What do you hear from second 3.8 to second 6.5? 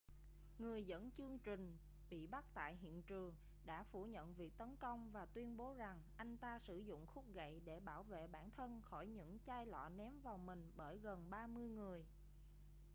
phủ nhận việc tấn công và tuyên bố rằng anh